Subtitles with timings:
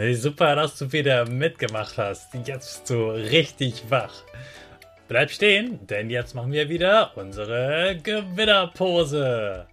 [0.00, 2.32] Hey, super, dass du wieder mitgemacht hast.
[2.46, 4.22] Jetzt bist du richtig wach.
[5.08, 9.66] Bleib stehen, denn jetzt machen wir wieder unsere Gewinnerpose.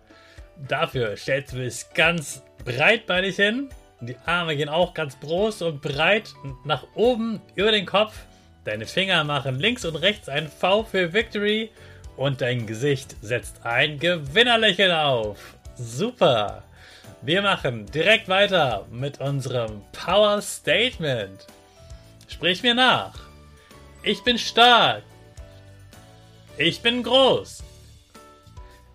[0.67, 3.69] Dafür stellst du dich ganz breitbeinig hin.
[4.02, 6.34] Die Arme gehen auch ganz groß und breit
[6.66, 8.14] nach oben über den Kopf.
[8.66, 11.69] Deine Finger machen links und rechts ein V für Victory
[12.17, 15.56] und dein Gesicht setzt ein Gewinnerlächeln auf.
[15.78, 16.64] Super!
[17.22, 21.47] Wir machen direkt weiter mit unserem Power Statement.
[22.27, 23.16] Sprich mir nach.
[24.03, 25.03] Ich bin stark.
[26.58, 27.63] Ich bin groß.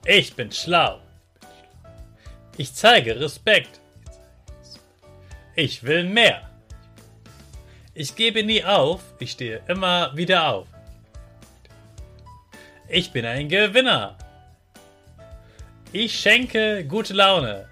[0.06, 1.00] Ich bin schlau.
[2.56, 3.80] Ich zeige Respekt.
[5.54, 6.50] Ich will mehr.
[7.94, 10.66] Ich gebe nie auf, ich stehe immer wieder auf.
[12.88, 14.16] Ich bin ein Gewinner.
[15.92, 17.68] Ich schenke gute Laune.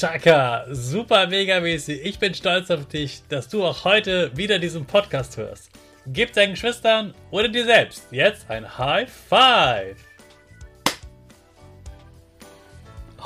[0.00, 2.00] Chaka, super mega mäßig.
[2.02, 5.68] Ich bin stolz auf dich, dass du auch heute wieder diesen Podcast hörst.
[6.06, 9.98] Gib deinen Geschwistern oder dir selbst jetzt ein High Five.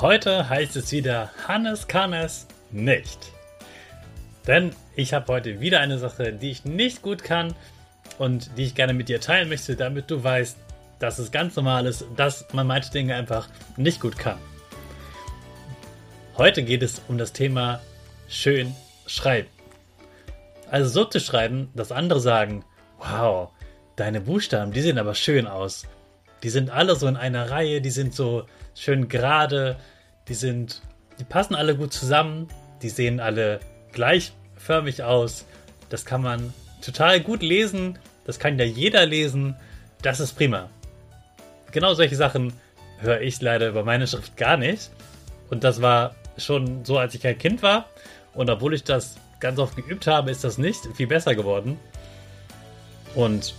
[0.01, 3.31] Heute heißt es wieder, Hannes kann es nicht.
[4.45, 7.55] Denn ich habe heute wieder eine Sache, die ich nicht gut kann
[8.17, 10.57] und die ich gerne mit dir teilen möchte, damit du weißt,
[10.99, 13.47] dass es ganz normal ist, dass man manche Dinge einfach
[13.77, 14.39] nicht gut kann.
[16.37, 17.79] Heute geht es um das Thema
[18.27, 18.75] schön
[19.07, 19.47] schreiben.
[20.69, 22.65] Also so zu schreiben, dass andere sagen,
[22.97, 23.51] wow,
[23.95, 25.83] deine Buchstaben, die sehen aber schön aus.
[26.43, 29.77] Die sind alle so in einer Reihe, die sind so schön gerade,
[30.27, 30.81] die sind,
[31.21, 32.49] die passen alle gut zusammen,
[32.81, 33.61] die sehen alle
[33.93, 35.45] gleichförmig aus.
[35.87, 39.55] Das kann man total gut lesen, das kann ja jeder lesen,
[40.01, 40.69] das ist prima.
[41.71, 42.51] Genau solche Sachen
[42.99, 44.91] höre ich leider über meine Schrift gar nicht.
[45.49, 47.89] Und das war schon so, als ich kein Kind war.
[48.33, 51.79] Und obwohl ich das ganz oft geübt habe, ist das nicht viel besser geworden.
[53.13, 53.53] Und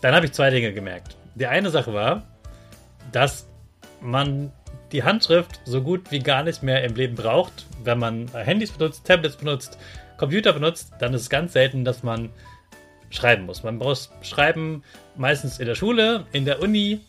[0.00, 1.16] dann habe ich zwei Dinge gemerkt.
[1.34, 2.22] Die eine Sache war,
[3.10, 3.46] dass
[4.00, 4.52] man
[4.92, 7.66] die Handschrift so gut wie gar nicht mehr im Leben braucht.
[7.82, 9.78] Wenn man Handys benutzt, Tablets benutzt,
[10.18, 12.30] Computer benutzt, dann ist es ganz selten, dass man
[13.10, 13.62] schreiben muss.
[13.62, 14.82] Man braucht Schreiben
[15.16, 17.00] meistens in der Schule, in der Uni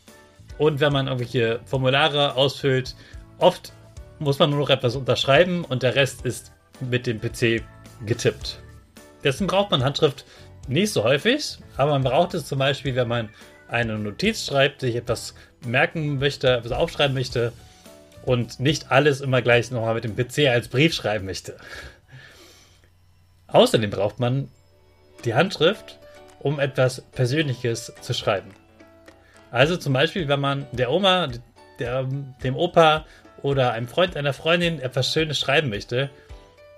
[0.58, 2.96] und wenn man irgendwelche Formulare ausfüllt.
[3.38, 3.74] Oft
[4.24, 7.64] muss man nur noch etwas unterschreiben und der Rest ist mit dem PC
[8.06, 8.60] getippt.
[9.24, 10.26] Dessen braucht man Handschrift
[10.68, 13.30] nicht so häufig, aber man braucht es zum Beispiel, wenn man
[13.68, 15.36] eine Notiz schreibt, sich etwas
[15.66, 17.54] merken möchte, etwas aufschreiben möchte
[18.24, 21.58] und nicht alles immer gleich nochmal mit dem PC als Brief schreiben möchte.
[23.48, 24.50] Außerdem braucht man
[25.26, 26.00] die Handschrift,
[26.40, 28.52] um etwas Persönliches zu schreiben.
[29.52, 31.30] Also zum Beispiel, wenn man der Oma,
[31.80, 32.04] der,
[32.44, 33.06] dem Opa
[33.44, 36.10] oder einem Freund, einer Freundin etwas Schönes schreiben möchte,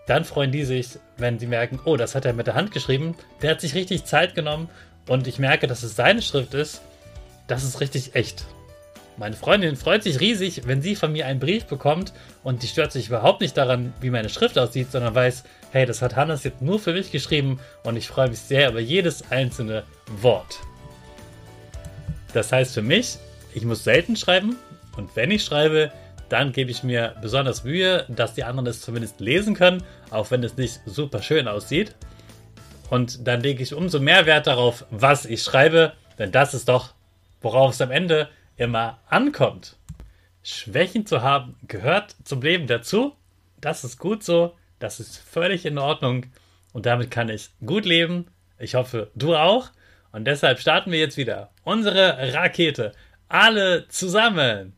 [0.08, 3.16] dann freuen die sich, wenn sie merken, oh, das hat er mit der Hand geschrieben,
[3.42, 4.70] der hat sich richtig Zeit genommen
[5.08, 6.82] und ich merke, dass es seine Schrift ist,
[7.48, 8.46] das ist richtig echt.
[9.18, 12.12] Meine Freundin freut sich riesig, wenn sie von mir einen Brief bekommt
[12.44, 16.02] und die stört sich überhaupt nicht daran, wie meine Schrift aussieht, sondern weiß, hey, das
[16.02, 19.84] hat Hannes jetzt nur für mich geschrieben und ich freue mich sehr über jedes einzelne
[20.22, 20.60] Wort.
[22.34, 23.18] Das heißt für mich,
[23.54, 24.58] ich muss selten schreiben
[24.98, 25.92] und wenn ich schreibe,
[26.30, 30.44] dann gebe ich mir besonders Mühe, dass die anderen es zumindest lesen können, auch wenn
[30.44, 31.96] es nicht super schön aussieht.
[32.90, 36.94] Und dann lege ich umso mehr Wert darauf, was ich schreibe, denn das ist doch,
[37.42, 39.78] worauf es am Ende immer ankommt.
[40.44, 43.16] Schwächen zu haben gehört zum Leben dazu
[43.66, 46.28] das ist gut so, das ist völlig in Ordnung
[46.72, 48.28] und damit kann ich gut leben.
[48.60, 49.72] Ich hoffe, du auch.
[50.12, 52.92] Und deshalb starten wir jetzt wieder unsere Rakete.
[53.28, 54.78] Alle zusammen.